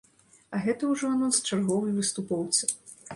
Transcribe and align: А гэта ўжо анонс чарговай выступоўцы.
А 0.55 0.61
гэта 0.63 0.87
ўжо 0.93 1.11
анонс 1.15 1.37
чарговай 1.49 1.93
выступоўцы. 1.99 2.63